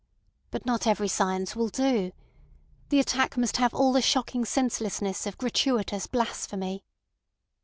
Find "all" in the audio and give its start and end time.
3.71-3.93